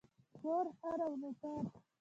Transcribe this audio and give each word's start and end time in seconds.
کور، 0.41 0.65
خر 0.79 0.97
او 1.05 1.13
نوکر. 1.21 1.59